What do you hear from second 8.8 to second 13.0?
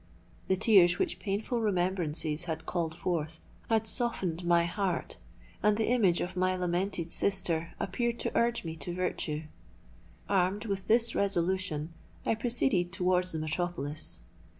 virtue. Armed with this resolution, I proceeded